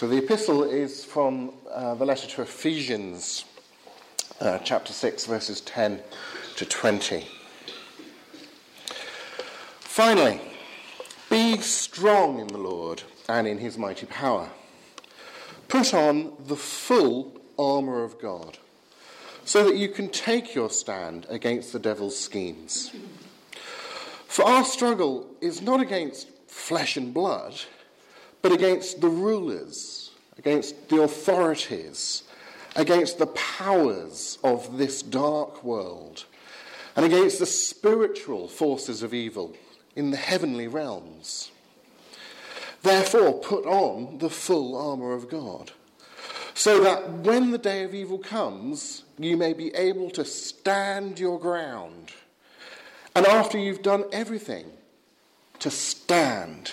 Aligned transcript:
So 0.00 0.08
the 0.08 0.16
epistle 0.16 0.64
is 0.64 1.04
from 1.04 1.52
uh, 1.70 1.94
the 1.94 2.06
letter 2.06 2.26
to 2.26 2.40
Ephesians, 2.40 3.44
uh, 4.40 4.56
chapter 4.64 4.94
6, 4.94 5.26
verses 5.26 5.60
10 5.60 6.00
to 6.56 6.64
20. 6.64 7.26
Finally, 9.80 10.40
be 11.28 11.58
strong 11.58 12.38
in 12.38 12.46
the 12.46 12.56
Lord 12.56 13.02
and 13.28 13.46
in 13.46 13.58
his 13.58 13.76
mighty 13.76 14.06
power. 14.06 14.48
Put 15.68 15.92
on 15.92 16.32
the 16.46 16.56
full 16.56 17.38
armour 17.58 18.02
of 18.02 18.18
God, 18.18 18.56
so 19.44 19.64
that 19.64 19.76
you 19.76 19.90
can 19.90 20.08
take 20.08 20.54
your 20.54 20.70
stand 20.70 21.26
against 21.28 21.74
the 21.74 21.78
devil's 21.78 22.18
schemes. 22.18 22.90
For 24.28 24.46
our 24.46 24.64
struggle 24.64 25.26
is 25.42 25.60
not 25.60 25.82
against 25.82 26.30
flesh 26.48 26.96
and 26.96 27.12
blood 27.12 27.60
but 28.42 28.52
against 28.52 29.00
the 29.00 29.08
rulers, 29.08 30.10
against 30.38 30.88
the 30.88 31.02
authorities, 31.02 32.22
against 32.76 33.18
the 33.18 33.26
powers 33.26 34.38
of 34.42 34.78
this 34.78 35.02
dark 35.02 35.62
world, 35.64 36.24
and 36.96 37.04
against 37.04 37.38
the 37.38 37.46
spiritual 37.46 38.48
forces 38.48 39.02
of 39.02 39.14
evil 39.14 39.54
in 39.96 40.10
the 40.10 40.16
heavenly 40.16 40.68
realms. 40.68 41.50
Therefore, 42.82 43.34
put 43.40 43.66
on 43.66 44.18
the 44.18 44.30
full 44.30 44.76
armour 44.76 45.12
of 45.12 45.28
God, 45.28 45.72
so 46.54 46.82
that 46.82 47.10
when 47.10 47.50
the 47.50 47.58
day 47.58 47.84
of 47.84 47.94
evil 47.94 48.18
comes, 48.18 49.04
you 49.18 49.36
may 49.36 49.52
be 49.52 49.74
able 49.74 50.10
to 50.10 50.24
stand 50.24 51.18
your 51.18 51.38
ground. 51.38 52.12
And 53.14 53.26
after 53.26 53.58
you've 53.58 53.82
done 53.82 54.04
everything, 54.12 54.70
to 55.58 55.70
stand. 55.70 56.72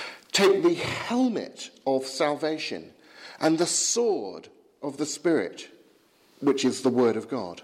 Take 0.31 0.63
the 0.63 0.73
helmet 0.75 1.69
of 1.85 2.05
salvation 2.05 2.93
and 3.39 3.57
the 3.57 3.65
sword 3.65 4.47
of 4.81 4.97
the 4.97 5.05
Spirit, 5.05 5.69
which 6.39 6.63
is 6.63 6.81
the 6.81 6.89
Word 6.89 7.17
of 7.17 7.27
God. 7.27 7.61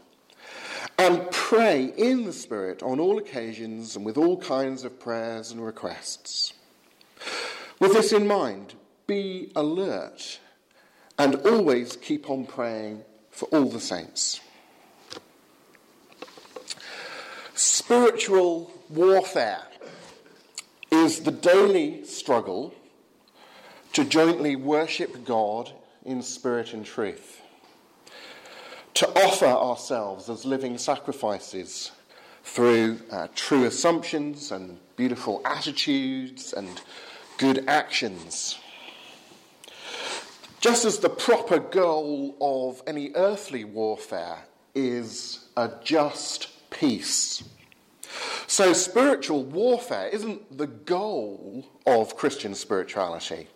And 0.98 1.30
pray 1.32 1.94
in 1.98 2.26
the 2.26 2.34
Spirit 2.34 2.84
on 2.84 3.00
all 3.00 3.18
occasions 3.18 3.96
and 3.96 4.06
with 4.06 4.18
all 4.18 4.38
kinds 4.38 4.84
of 4.84 5.00
prayers 5.00 5.52
and 5.52 5.66
requests. 5.66 6.54
With 7.80 7.94
this 7.94 8.12
in 8.12 8.28
mind, 8.28 8.74
be 9.06 9.52
alert 9.56 10.40
and 11.18 11.36
always 11.36 11.96
keep 11.96 12.30
on 12.30 12.46
praying 12.46 13.04
for 13.32 13.46
all 13.46 13.66
the 13.70 13.80
saints. 13.80 14.42
Spiritual 17.54 18.72
warfare 18.90 19.64
is 21.08 21.22
the 21.22 21.32
daily 21.32 22.04
struggle 22.04 22.74
to 23.94 24.04
jointly 24.04 24.58
worship 24.58 25.24
God 25.24 25.72
in 26.04 26.22
spirit 26.22 26.74
and 26.74 26.86
truth, 26.86 27.40
to 28.94 29.08
offer 29.26 29.46
ourselves 29.46 30.30
as 30.30 30.44
living 30.44 30.78
sacrifices 30.78 31.92
through 32.44 33.00
uh, 33.10 33.30
true 33.36 33.64
assumptions 33.64 34.52
and 34.52 34.80
beautiful 34.98 35.42
attitudes 35.46 36.52
and 36.52 36.82
good 37.38 37.64
actions. 37.70 38.60
Just 40.60 40.84
as 40.84 41.00
the 41.00 41.10
proper 41.10 41.60
goal 41.60 42.36
of 42.42 42.84
any 42.86 43.12
earthly 43.16 43.64
warfare 43.64 44.40
is 44.76 45.46
a 45.56 45.72
just 45.86 46.50
peace 46.70 47.44
so, 48.48 48.74
spiritual 48.74 49.44
warfare 49.44 50.08
isn't 50.08 50.58
the 50.58 50.68
goal 50.68 51.66
of 51.86 52.16
Christian 52.16 52.56
spirituality. 52.56 53.48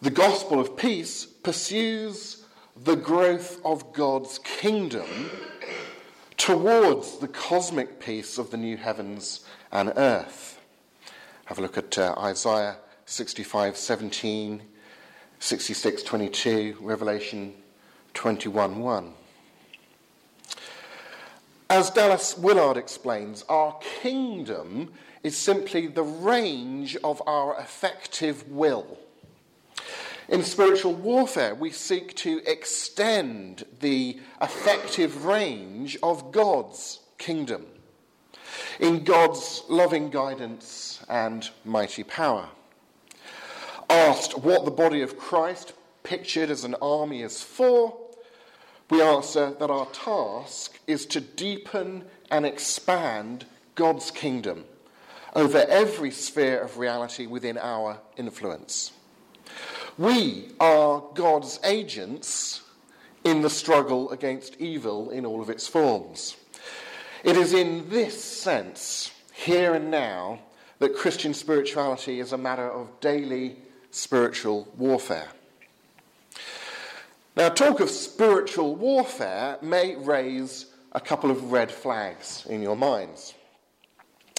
The 0.00 0.10
gospel 0.10 0.60
of 0.60 0.76
peace 0.76 1.24
pursues 1.26 2.44
the 2.76 2.96
growth 2.96 3.60
of 3.64 3.92
God's 3.92 4.38
kingdom 4.38 5.30
towards 6.36 7.18
the 7.18 7.28
cosmic 7.28 8.00
peace 8.00 8.38
of 8.38 8.50
the 8.50 8.56
new 8.56 8.76
heavens 8.76 9.44
and 9.72 9.92
earth. 9.96 10.60
Have 11.46 11.58
a 11.58 11.62
look 11.62 11.76
at 11.76 11.98
uh, 11.98 12.14
Isaiah 12.18 12.76
65 13.06 13.76
17, 13.76 14.62
66 15.40 16.02
22, 16.02 16.76
Revelation 16.80 17.54
21 18.14 18.78
1. 18.78 19.14
As 21.70 21.90
Dallas 21.90 22.38
Willard 22.38 22.78
explains, 22.78 23.44
our 23.46 23.78
kingdom 24.00 24.90
is 25.22 25.36
simply 25.36 25.86
the 25.86 26.02
range 26.02 26.96
of 27.04 27.22
our 27.26 27.60
effective 27.60 28.48
will. 28.50 28.98
In 30.30 30.42
spiritual 30.44 30.94
warfare, 30.94 31.54
we 31.54 31.70
seek 31.70 32.14
to 32.16 32.40
extend 32.46 33.66
the 33.80 34.18
effective 34.40 35.26
range 35.26 35.98
of 36.02 36.32
God's 36.32 37.00
kingdom 37.18 37.66
in 38.80 39.04
God's 39.04 39.62
loving 39.68 40.08
guidance 40.08 41.04
and 41.06 41.50
mighty 41.66 42.02
power. 42.02 42.48
Asked 43.90 44.38
what 44.38 44.64
the 44.64 44.70
body 44.70 45.02
of 45.02 45.18
Christ, 45.18 45.74
pictured 46.02 46.48
as 46.48 46.64
an 46.64 46.76
army, 46.80 47.20
is 47.20 47.42
for, 47.42 48.07
we 48.90 49.02
answer 49.02 49.54
that 49.58 49.70
our 49.70 49.86
task 49.86 50.78
is 50.86 51.06
to 51.06 51.20
deepen 51.20 52.04
and 52.30 52.46
expand 52.46 53.44
God's 53.74 54.10
kingdom 54.10 54.64
over 55.34 55.58
every 55.68 56.10
sphere 56.10 56.60
of 56.60 56.78
reality 56.78 57.26
within 57.26 57.58
our 57.58 57.98
influence. 58.16 58.92
We 59.98 60.48
are 60.60 61.02
God's 61.14 61.60
agents 61.64 62.62
in 63.24 63.42
the 63.42 63.50
struggle 63.50 64.10
against 64.10 64.56
evil 64.60 65.10
in 65.10 65.26
all 65.26 65.42
of 65.42 65.50
its 65.50 65.66
forms. 65.66 66.36
It 67.24 67.36
is 67.36 67.52
in 67.52 67.90
this 67.90 68.22
sense, 68.22 69.10
here 69.34 69.74
and 69.74 69.90
now, 69.90 70.40
that 70.78 70.96
Christian 70.96 71.34
spirituality 71.34 72.20
is 72.20 72.32
a 72.32 72.38
matter 72.38 72.70
of 72.70 73.00
daily 73.00 73.56
spiritual 73.90 74.68
warfare. 74.76 75.28
Now, 77.38 77.50
talk 77.50 77.78
of 77.78 77.88
spiritual 77.88 78.74
warfare 78.74 79.58
may 79.62 79.94
raise 79.94 80.66
a 80.90 80.98
couple 80.98 81.30
of 81.30 81.52
red 81.52 81.70
flags 81.70 82.44
in 82.50 82.62
your 82.62 82.74
minds. 82.74 83.32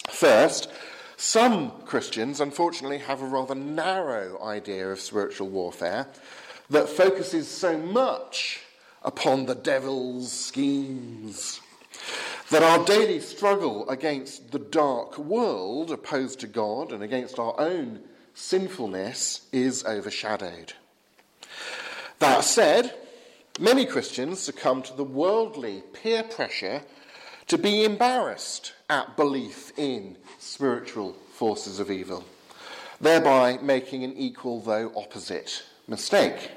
First, 0.09 0.69
some 1.15 1.71
Christians, 1.85 2.41
unfortunately, 2.41 2.97
have 2.97 3.21
a 3.21 3.25
rather 3.25 3.55
narrow 3.55 4.43
idea 4.43 4.89
of 4.89 4.99
spiritual 4.99 5.47
warfare 5.47 6.07
that 6.71 6.89
focuses 6.89 7.47
so 7.47 7.77
much 7.77 8.63
upon 9.01 9.45
the 9.45 9.55
devil's 9.55 10.29
schemes 10.29 11.61
that 12.49 12.63
our 12.63 12.83
daily 12.83 13.21
struggle 13.21 13.89
against 13.89 14.51
the 14.51 14.59
dark 14.59 15.17
world 15.17 15.89
opposed 15.89 16.41
to 16.41 16.47
God 16.47 16.91
and 16.91 17.01
against 17.01 17.39
our 17.39 17.57
own 17.61 18.01
sinfulness 18.33 19.47
is 19.53 19.85
overshadowed. 19.85 20.73
That 22.19 22.43
said, 22.43 22.93
many 23.59 23.85
Christians 23.85 24.39
succumb 24.39 24.81
to 24.83 24.93
the 24.93 25.05
worldly 25.05 25.83
peer 25.93 26.21
pressure 26.23 26.81
to 27.47 27.57
be 27.57 27.85
embarrassed 27.85 28.73
at 28.89 29.15
belief 29.15 29.71
in 29.77 30.17
spiritual 30.37 31.13
forces 31.33 31.79
of 31.79 31.89
evil, 31.89 32.25
thereby 32.99 33.57
making 33.61 34.03
an 34.03 34.13
equal 34.17 34.59
though 34.59 34.91
opposite 34.97 35.63
mistake. 35.87 36.51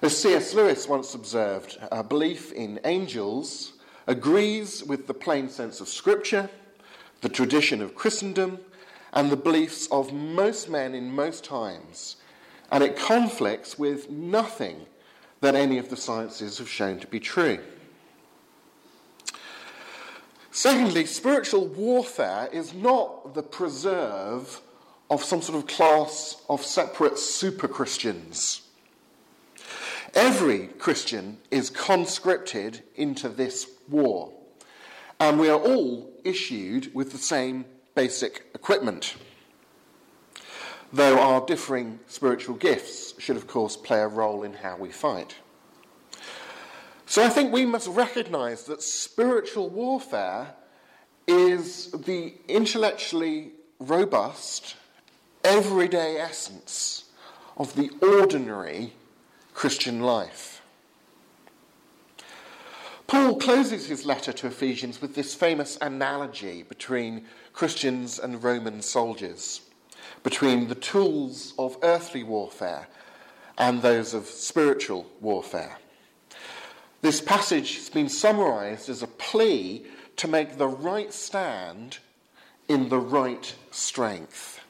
As 0.00 0.16
C.S. 0.16 0.54
Lewis 0.54 0.88
once 0.88 1.14
observed, 1.14 1.78
a 1.92 2.02
belief 2.02 2.50
in 2.50 2.80
angels 2.84 3.74
agrees 4.06 4.82
with 4.82 5.06
the 5.06 5.14
plain 5.14 5.50
sense 5.50 5.80
of 5.80 5.88
Scripture, 5.88 6.48
the 7.20 7.28
tradition 7.28 7.82
of 7.82 7.94
Christendom, 7.94 8.58
and 9.12 9.30
the 9.30 9.36
beliefs 9.36 9.86
of 9.88 10.14
most 10.14 10.70
men 10.70 10.94
in 10.94 11.14
most 11.14 11.44
times 11.44 12.16
and 12.74 12.82
it 12.82 12.96
conflicts 12.96 13.78
with 13.78 14.10
nothing 14.10 14.84
that 15.40 15.54
any 15.54 15.78
of 15.78 15.90
the 15.90 15.96
sciences 15.96 16.58
have 16.58 16.68
shown 16.68 16.98
to 16.98 17.06
be 17.06 17.20
true. 17.20 17.60
Secondly, 20.50 21.06
spiritual 21.06 21.68
warfare 21.68 22.48
is 22.52 22.74
not 22.74 23.32
the 23.32 23.44
preserve 23.44 24.60
of 25.08 25.22
some 25.22 25.40
sort 25.40 25.56
of 25.56 25.68
class 25.68 26.42
of 26.48 26.64
separate 26.64 27.16
super 27.16 27.68
Christians. 27.68 28.62
Every 30.12 30.66
Christian 30.66 31.38
is 31.52 31.70
conscripted 31.70 32.82
into 32.96 33.28
this 33.28 33.70
war, 33.88 34.32
and 35.20 35.38
we 35.38 35.48
are 35.48 35.60
all 35.60 36.10
issued 36.24 36.92
with 36.92 37.12
the 37.12 37.18
same 37.18 37.66
basic 37.94 38.46
equipment. 38.52 39.14
Though 40.94 41.18
our 41.18 41.44
differing 41.44 41.98
spiritual 42.06 42.54
gifts 42.54 43.20
should, 43.20 43.36
of 43.36 43.48
course, 43.48 43.76
play 43.76 43.98
a 43.98 44.06
role 44.06 44.44
in 44.44 44.52
how 44.52 44.76
we 44.76 44.92
fight. 44.92 45.34
So 47.04 47.24
I 47.24 47.30
think 47.30 47.52
we 47.52 47.66
must 47.66 47.88
recognize 47.88 48.62
that 48.66 48.80
spiritual 48.80 49.70
warfare 49.70 50.54
is 51.26 51.90
the 51.90 52.34
intellectually 52.46 53.50
robust, 53.80 54.76
everyday 55.42 56.16
essence 56.16 57.06
of 57.56 57.74
the 57.74 57.90
ordinary 58.00 58.92
Christian 59.52 60.00
life. 60.00 60.62
Paul 63.08 63.40
closes 63.40 63.88
his 63.88 64.06
letter 64.06 64.32
to 64.32 64.46
Ephesians 64.46 65.02
with 65.02 65.16
this 65.16 65.34
famous 65.34 65.76
analogy 65.80 66.62
between 66.62 67.24
Christians 67.52 68.20
and 68.20 68.44
Roman 68.44 68.80
soldiers, 68.80 69.60
between 70.24 70.66
the 70.66 70.74
tools 70.74 71.54
of 71.56 71.76
earthly 71.84 72.24
warfare 72.24 72.88
and 73.56 73.80
those 73.80 74.14
of 74.14 74.26
spiritual 74.26 75.06
warfare. 75.20 75.78
This 77.02 77.20
passage 77.20 77.76
has 77.76 77.90
been 77.90 78.08
summarized 78.08 78.88
as 78.88 79.02
a 79.02 79.06
plea 79.06 79.84
to 80.16 80.26
make 80.26 80.56
the 80.56 80.66
right 80.66 81.12
stand 81.12 81.98
in 82.66 82.88
the 82.88 82.98
right 82.98 83.54
strength. 83.70 84.60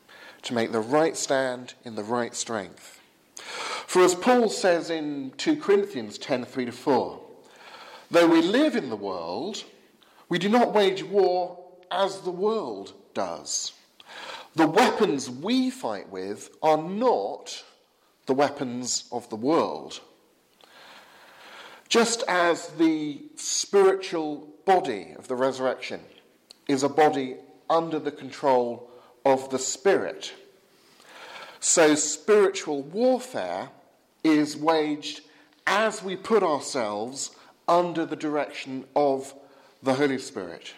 To 0.43 0.55
make 0.55 0.73
the 0.73 0.81
right 0.81 1.17
stand 1.17 1.75
in 1.85 1.95
the 1.95 2.03
right 2.03 2.35
strength. 2.35 3.01
For 3.37 4.03
as 4.03 4.17
Paul 4.17 4.49
says 4.49 4.91
in 4.91 5.33
2 5.37 5.57
Corinthians 5.57 6.19
10 6.19 6.45
3 6.45 6.65
to 6.67 6.73
4, 6.73 7.21
though 8.11 8.27
we 8.27 8.43
live 8.43 8.75
in 8.75 8.91
the 8.91 8.97
world, 8.97 9.63
we 10.29 10.41
do 10.41 10.49
not 10.49 10.75
wage 10.75 11.05
war 11.05 11.65
as 11.93 12.23
the 12.23 12.33
world 12.33 12.95
does. 13.15 13.74
The 14.57 14.67
weapons 14.69 15.29
we 15.29 15.69
fight 15.71 16.11
with 16.11 16.51
are 16.63 16.79
not 16.79 17.65
the 18.27 18.35
weapons 18.35 19.09
of 19.11 19.29
the 19.29 19.37
world. 19.37 20.01
Just 21.89 22.23
as 22.29 22.69
the 22.69 23.21
spiritual 23.35 24.49
body 24.65 25.15
of 25.19 25.27
the 25.27 25.35
resurrection 25.35 26.01
is 26.69 26.85
a 26.85 26.89
body 26.89 27.37
under 27.69 27.99
the 27.99 28.13
control 28.13 28.91
of 29.25 29.51
the 29.51 29.59
Spirit, 29.59 30.33
so 31.59 31.95
spiritual 31.95 32.83
warfare 32.83 33.71
is 34.23 34.57
waged 34.57 35.23
as 35.67 36.03
we 36.03 36.15
put 36.15 36.43
ourselves 36.43 37.31
under 37.67 38.07
the 38.07 38.17
direction 38.17 38.85
of 38.95 39.35
the 39.83 39.95
Holy 39.95 40.19
Spirit. 40.19 40.75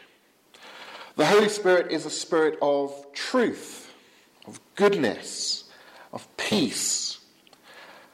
The 1.17 1.25
Holy 1.25 1.49
Spirit 1.49 1.91
is 1.91 2.05
a 2.05 2.11
spirit 2.11 2.59
of 2.61 3.07
truth, 3.15 3.91
of 4.47 4.61
goodness, 4.75 5.65
of 6.13 6.29
peace. 6.37 7.21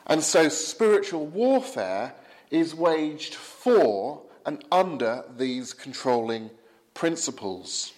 And 0.06 0.22
so 0.22 0.48
spiritual 0.48 1.26
warfare 1.26 2.14
is 2.52 2.76
waged 2.76 3.34
for 3.34 4.22
and 4.46 4.64
under 4.70 5.24
these 5.36 5.72
controlling 5.72 6.50
principles. 6.94 7.92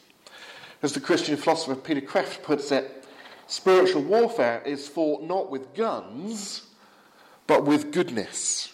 As 0.82 0.94
the 0.94 1.00
Christian 1.00 1.36
philosopher 1.36 1.76
Peter 1.76 2.00
Kreeft 2.00 2.42
puts 2.42 2.72
it, 2.72 3.04
spiritual 3.46 4.02
warfare 4.02 4.62
is 4.64 4.88
fought 4.88 5.22
not 5.22 5.50
with 5.50 5.74
guns, 5.74 6.62
but 7.46 7.66
with 7.66 7.92
goodness. 7.92 8.72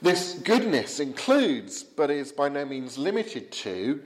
This 0.00 0.32
goodness 0.32 1.00
includes, 1.00 1.82
but 1.82 2.10
is 2.10 2.32
by 2.32 2.48
no 2.48 2.64
means 2.64 2.96
limited 2.96 3.52
to, 3.52 4.00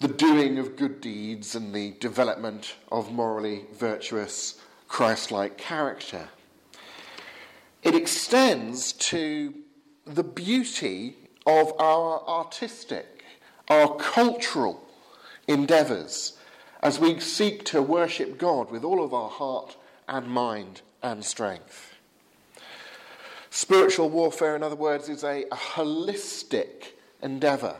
the 0.00 0.08
doing 0.08 0.58
of 0.58 0.76
good 0.76 1.00
deeds 1.00 1.54
and 1.54 1.74
the 1.74 1.92
development 2.00 2.74
of 2.90 3.12
morally 3.12 3.66
virtuous, 3.74 4.58
Christ 4.88 5.30
like 5.30 5.58
character. 5.58 6.28
It 7.82 7.94
extends 7.94 8.92
to 8.94 9.54
the 10.06 10.24
beauty 10.24 11.16
of 11.46 11.72
our 11.78 12.26
artistic, 12.26 13.24
our 13.68 13.94
cultural 13.96 14.82
endeavours 15.46 16.38
as 16.82 16.98
we 16.98 17.20
seek 17.20 17.64
to 17.66 17.82
worship 17.82 18.38
God 18.38 18.70
with 18.70 18.84
all 18.84 19.04
of 19.04 19.12
our 19.12 19.28
heart 19.28 19.76
and 20.08 20.26
mind 20.26 20.80
and 21.02 21.24
strength. 21.24 21.94
Spiritual 23.50 24.08
warfare, 24.08 24.56
in 24.56 24.62
other 24.62 24.76
words, 24.76 25.08
is 25.08 25.24
a, 25.24 25.44
a 25.44 25.56
holistic 25.56 26.92
endeavour, 27.20 27.76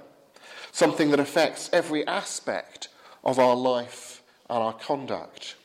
something 0.72 1.11
that 1.11 1.20
affects 1.20 1.70
every 1.72 2.06
aspect 2.06 2.88
of 3.25 3.38
our 3.38 3.56
life 3.56 4.22
and 4.49 4.58
our 4.58 4.72
conduct. 4.72 5.56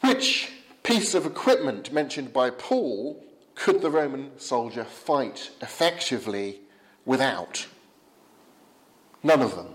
Which 0.00 0.50
piece 0.82 1.14
of 1.14 1.24
equipment 1.24 1.92
mentioned 1.92 2.32
by 2.32 2.50
Paul 2.50 3.24
could 3.54 3.80
the 3.80 3.90
Roman 3.90 4.38
soldier 4.38 4.84
fight 4.84 5.50
effectively 5.60 6.60
without? 7.04 7.66
None 9.22 9.40
of 9.40 9.56
them. 9.56 9.68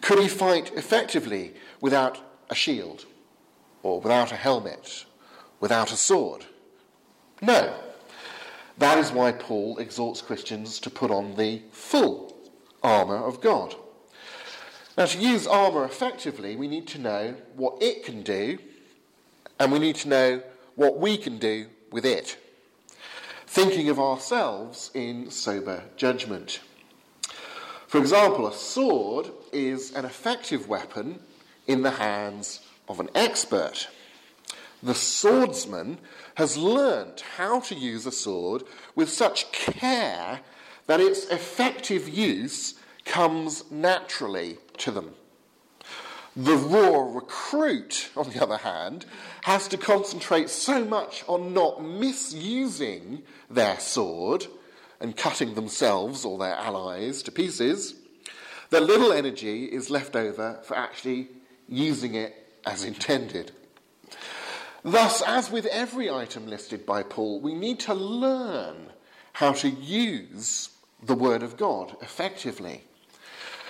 Could 0.00 0.20
he 0.20 0.28
fight 0.28 0.72
effectively 0.76 1.54
without 1.80 2.20
a 2.48 2.54
shield, 2.54 3.06
or 3.82 4.00
without 4.00 4.32
a 4.32 4.36
helmet, 4.36 5.04
without 5.58 5.92
a 5.92 5.96
sword? 5.96 6.46
No. 7.42 7.74
That 8.80 8.96
is 8.96 9.12
why 9.12 9.32
Paul 9.32 9.76
exhorts 9.76 10.22
Christians 10.22 10.80
to 10.80 10.88
put 10.88 11.10
on 11.10 11.34
the 11.34 11.60
full 11.70 12.34
armour 12.82 13.18
of 13.18 13.42
God. 13.42 13.74
Now, 14.96 15.04
to 15.04 15.18
use 15.18 15.46
armour 15.46 15.84
effectively, 15.84 16.56
we 16.56 16.66
need 16.66 16.86
to 16.88 16.98
know 16.98 17.34
what 17.56 17.82
it 17.82 18.04
can 18.04 18.22
do 18.22 18.56
and 19.58 19.70
we 19.70 19.78
need 19.78 19.96
to 19.96 20.08
know 20.08 20.42
what 20.76 20.98
we 20.98 21.18
can 21.18 21.36
do 21.36 21.66
with 21.92 22.06
it, 22.06 22.38
thinking 23.46 23.90
of 23.90 24.00
ourselves 24.00 24.90
in 24.94 25.30
sober 25.30 25.82
judgment. 25.98 26.60
For 27.86 27.98
example, 27.98 28.46
a 28.46 28.54
sword 28.54 29.28
is 29.52 29.92
an 29.92 30.06
effective 30.06 30.68
weapon 30.68 31.20
in 31.66 31.82
the 31.82 31.90
hands 31.90 32.62
of 32.88 32.98
an 32.98 33.10
expert. 33.14 33.88
The 34.82 34.94
swordsman 34.94 35.98
has 36.36 36.56
learnt 36.56 37.20
how 37.36 37.60
to 37.60 37.74
use 37.74 38.06
a 38.06 38.12
sword 38.12 38.64
with 38.94 39.10
such 39.10 39.52
care 39.52 40.40
that 40.86 41.00
its 41.00 41.26
effective 41.26 42.08
use 42.08 42.74
comes 43.04 43.70
naturally 43.70 44.58
to 44.78 44.90
them. 44.90 45.14
The 46.36 46.56
raw 46.56 47.12
recruit, 47.12 48.10
on 48.16 48.30
the 48.30 48.42
other 48.42 48.56
hand, 48.56 49.04
has 49.42 49.68
to 49.68 49.76
concentrate 49.76 50.48
so 50.48 50.84
much 50.84 51.24
on 51.26 51.52
not 51.52 51.82
misusing 51.82 53.22
their 53.50 53.78
sword 53.80 54.46
and 55.00 55.16
cutting 55.16 55.54
themselves 55.54 56.24
or 56.24 56.38
their 56.38 56.54
allies 56.54 57.22
to 57.24 57.32
pieces 57.32 57.94
that 58.70 58.84
little 58.84 59.12
energy 59.12 59.64
is 59.64 59.90
left 59.90 60.14
over 60.14 60.60
for 60.62 60.76
actually 60.76 61.28
using 61.68 62.14
it 62.14 62.34
as 62.64 62.84
intended. 62.84 63.52
Thus, 64.82 65.22
as 65.22 65.50
with 65.50 65.66
every 65.66 66.10
item 66.10 66.46
listed 66.46 66.86
by 66.86 67.02
Paul, 67.02 67.40
we 67.40 67.54
need 67.54 67.80
to 67.80 67.94
learn 67.94 68.92
how 69.34 69.52
to 69.52 69.68
use 69.68 70.70
the 71.02 71.14
Word 71.14 71.42
of 71.42 71.56
God 71.56 71.96
effectively. 72.00 72.84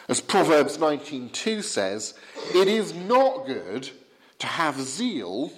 As 0.09 0.21
Proverbs 0.21 0.79
19:2 0.79 1.63
says, 1.63 2.15
it 2.55 2.69
is 2.69 2.95
not 2.95 3.47
good 3.47 3.91
to 4.39 4.47
have 4.47 4.81
zeal 4.81 5.53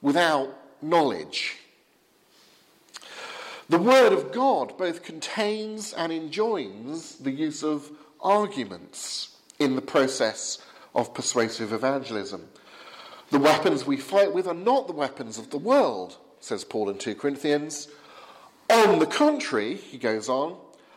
without 0.00 0.48
knowledge. 0.82 1.56
The 3.68 3.78
Word 3.78 4.12
of 4.12 4.32
God 4.32 4.78
both 4.78 5.02
contains 5.02 5.92
and 5.92 6.12
enjoins 6.12 7.16
the 7.16 7.32
use 7.32 7.64
of 7.64 7.90
arguments 8.20 9.36
in 9.58 9.74
the 9.74 9.82
process 9.82 10.58
of 10.94 11.14
persuasive 11.14 11.72
evangelism. 11.72 12.48
The 13.30 13.38
weapons 13.40 13.84
we 13.84 13.96
fight 13.96 14.32
with 14.32 14.46
are 14.46 14.54
not 14.54 14.86
the 14.86 14.92
weapons 14.92 15.36
of 15.36 15.50
the 15.50 15.58
world, 15.58 16.16
says 16.38 16.62
Paul 16.64 16.90
in 16.90 16.98
2 16.98 17.16
Corinthians. 17.16 17.88
On 18.70 18.98
the 18.98 19.06
contrary, 19.06 19.74
he 19.74 19.98
goes 19.98 20.28
on, 20.28 20.56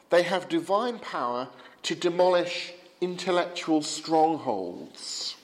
they 0.10 0.24
have 0.24 0.48
divine 0.48 1.00
power 1.00 1.50
to 1.84 1.96
demolish 1.96 2.74
intellectual 3.02 3.82
strongholds. 3.82 5.36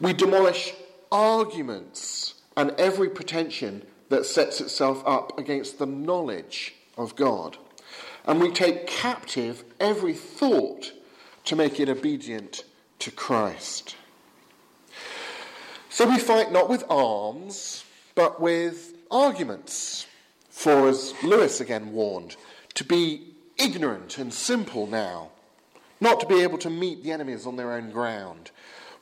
We 0.00 0.12
demolish 0.12 0.74
arguments 1.10 2.34
and 2.56 2.70
every 2.78 3.08
pretension 3.08 3.86
that 4.08 4.26
sets 4.26 4.60
itself 4.60 5.02
up 5.06 5.36
against 5.38 5.78
the 5.78 5.86
knowledge 5.86 6.74
of 6.96 7.16
God. 7.16 7.56
And 8.26 8.40
we 8.40 8.50
take 8.50 8.86
captive 8.86 9.64
every 9.80 10.14
thought 10.14 10.92
to 11.46 11.56
make 11.56 11.80
it 11.80 11.88
obedient 11.88 12.64
to 13.00 13.10
Christ. 13.10 13.96
So 15.94 16.08
we 16.08 16.18
fight 16.18 16.50
not 16.50 16.68
with 16.68 16.82
arms, 16.90 17.84
but 18.16 18.40
with 18.40 18.96
arguments. 19.12 20.08
For, 20.50 20.88
as 20.88 21.14
Lewis 21.22 21.60
again 21.60 21.92
warned, 21.92 22.34
to 22.74 22.82
be 22.82 23.28
ignorant 23.58 24.18
and 24.18 24.34
simple 24.34 24.88
now, 24.88 25.30
not 26.00 26.18
to 26.18 26.26
be 26.26 26.42
able 26.42 26.58
to 26.58 26.68
meet 26.68 27.04
the 27.04 27.12
enemies 27.12 27.46
on 27.46 27.54
their 27.54 27.70
own 27.70 27.92
ground, 27.92 28.50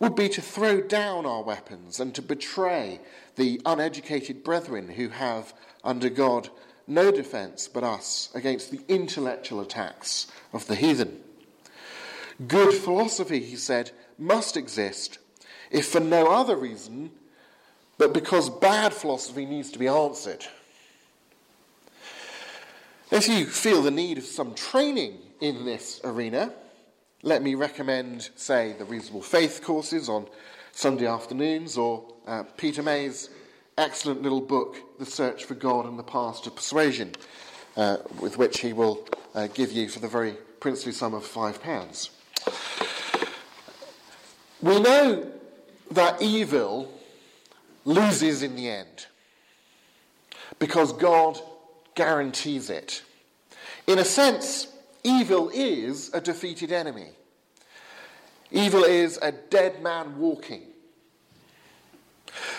would 0.01 0.15
be 0.15 0.29
to 0.29 0.43
throw 0.43 0.83
down 0.83 1.25
our 1.25 1.43
weapons 1.43 1.99
and 1.99 2.15
to 2.15 2.21
betray 2.21 3.01
the 3.37 3.59
uneducated 3.65 4.45
brethren 4.45 4.91
who 4.91 5.09
have, 5.09 5.55
under 5.83 6.11
God, 6.11 6.51
no 6.87 7.11
defence 7.11 7.69
but 7.69 7.85
us 7.85 8.29
against 8.35 8.71
the 8.71 8.83
intellectual 8.87 9.63
attacks 9.63 10.27
of 10.53 10.67
the 10.67 10.75
heathen. 10.75 11.21
Good 12.47 12.75
philosophy, 12.75 13.41
he 13.41 13.57
said, 13.57 13.93
must 14.19 14.59
exist, 14.59 15.17
if 15.73 15.87
for 15.89 16.01
no 16.01 16.29
other 16.29 16.55
reason, 16.55 17.11
but 17.99 18.13
because 18.15 18.51
bad 18.51 18.93
philosophy 18.93 19.47
needs 19.47 19.71
to 19.73 19.79
be 19.79 19.89
answered. 19.89 20.45
If 23.11 23.27
you 23.29 23.47
feel 23.47 23.83
the 23.83 23.91
need 23.91 24.19
of 24.19 24.25
some 24.25 24.55
training 24.55 25.19
in 25.41 25.65
this 25.65 26.01
arena, 26.05 26.53
let 27.23 27.43
me 27.43 27.55
recommend, 27.55 28.31
say, 28.37 28.75
the 28.79 28.85
Reasonable 28.85 29.23
Faith 29.23 29.63
courses 29.63 30.09
on 30.09 30.27
Sunday 30.73 31.07
afternoons 31.07 31.77
or 31.77 32.05
uh, 32.27 32.45
Peter 32.57 32.83
May's 32.83 33.31
excellent 33.79 34.23
little 34.23 34.41
book, 34.41 34.99
The 34.99 35.07
Search 35.07 35.45
for 35.45 35.55
God 35.55 35.87
and 35.87 35.99
the 35.99 36.03
Path 36.03 36.43
to 36.45 36.51
Persuasion, 36.51 37.13
uh, 37.77 37.99
with 38.21 38.39
which 38.39 38.61
he 38.61 38.73
will 38.73 39.07
uh, 39.35 39.47
give 39.49 39.73
you 39.73 39.89
for 39.89 40.01
the 40.01 40.09
very 40.09 40.35
princely 40.61 40.93
sum 40.93 41.15
of 41.15 41.25
five 41.25 41.63
pounds. 41.63 42.11
We 44.61 44.81
know 44.81 45.33
that 45.95 46.21
evil 46.23 46.93
loses 47.85 48.43
in 48.43 48.57
the 48.57 48.69
end 48.69 49.07
because 50.59 50.93
God 50.93 51.39
guarantees 51.95 52.71
it. 52.71 53.03
In 53.87 53.99
a 53.99 54.05
sense, 54.05 54.69
evil 55.03 55.51
is 55.53 56.13
a 56.15 56.21
defeated 56.21 56.73
enemy. 56.73 57.09
Evil 58.51 58.85
is 58.85 59.19
a 59.23 59.33
dead 59.33 59.83
man 59.83 60.19
walking. 60.19 60.63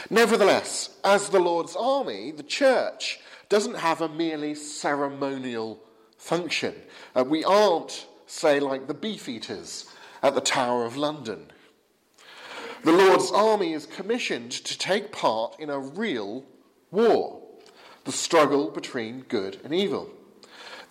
Nevertheless, 0.09 0.97
as 1.03 1.29
the 1.29 1.39
Lord's 1.39 1.75
army, 1.75 2.31
the 2.31 2.43
church 2.43 3.19
doesn't 3.49 3.75
have 3.75 4.01
a 4.01 4.09
merely 4.09 4.55
ceremonial 4.55 5.79
function. 6.17 6.75
Uh, 7.15 7.23
we 7.23 7.43
aren't, 7.43 8.07
say, 8.27 8.59
like 8.59 8.87
the 8.87 8.93
beefeaters 8.93 9.85
at 10.21 10.35
the 10.35 10.41
Tower 10.41 10.85
of 10.85 10.97
London. 10.97 11.51
The 12.83 12.91
Lord's 12.91 13.31
army 13.31 13.71
is 13.71 13.85
commissioned 13.85 14.51
to 14.51 14.77
take 14.77 15.13
part 15.13 15.57
in 15.57 15.69
a 15.69 15.79
real 15.79 16.43
war, 16.91 17.41
the 18.03 18.11
struggle 18.11 18.69
between 18.71 19.21
good 19.21 19.57
and 19.63 19.73
evil. 19.73 20.09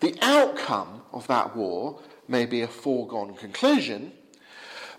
The 0.01 0.17
outcome 0.23 1.03
of 1.13 1.27
that 1.27 1.55
war 1.55 2.01
may 2.27 2.47
be 2.47 2.63
a 2.63 2.67
foregone 2.67 3.35
conclusion, 3.35 4.13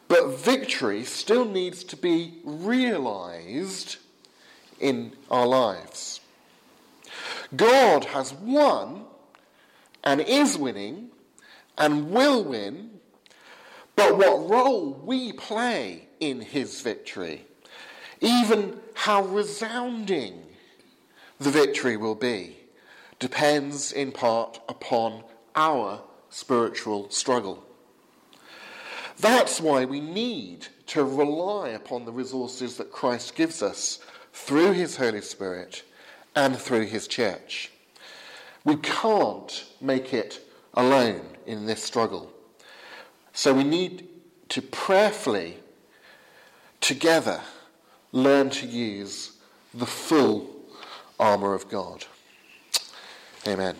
but 0.07 0.38
victory 0.38 1.03
still 1.03 1.45
needs 1.45 1.83
to 1.85 1.97
be 1.97 2.35
realized 2.43 3.97
in 4.79 5.13
our 5.31 5.47
lives. 5.47 6.19
God 7.55 8.05
has 8.05 8.33
won 8.35 9.05
and 10.03 10.21
is 10.21 10.57
winning 10.59 11.09
and 11.75 12.12
will 12.12 12.43
win, 12.43 13.00
but 14.03 14.17
what 14.17 14.50
role 14.50 15.00
we 15.05 15.31
play 15.31 16.10
in 16.19 16.41
his 16.41 16.81
victory, 16.81 17.45
even 18.19 18.77
how 18.95 19.24
resounding 19.24 20.43
the 21.39 21.50
victory 21.50 21.95
will 21.95 22.15
be, 22.15 22.57
depends 23.19 23.93
in 23.93 24.12
part 24.12 24.60
upon 24.67 25.24
our 25.55 26.01
spiritual 26.29 27.10
struggle. 27.12 27.63
That's 29.19 29.62
why 29.62 29.86
we 29.86 30.01
need 30.01 30.67
to 30.88 31.05
rely 31.05 31.69
upon 31.69 32.03
the 32.03 32.12
resources 32.12 32.75
that 32.77 32.91
Christ 32.91 33.36
gives 33.36 33.63
us 33.63 34.00
through 34.33 34.74
his 34.74 34.98
Holy 34.98 35.22
Spirit 35.22 35.83
and 36.36 36.57
through 36.57 36.88
his 36.88 37.07
church. 37.07 37.72
We 38.65 38.75
can't 38.75 39.63
make 39.79 40.13
it 40.13 40.41
alone 40.74 41.25
in 41.45 41.65
this 41.65 41.81
struggle. 41.81 42.32
So 43.33 43.53
we 43.53 43.63
need 43.63 44.07
to 44.49 44.61
prayerfully, 44.61 45.57
together, 46.79 47.41
learn 48.11 48.51
to 48.51 48.67
use 48.67 49.31
the 49.73 49.87
full 49.87 50.47
armour 51.19 51.55
of 51.55 51.67
God. 51.67 52.05
Amen. 53.47 53.75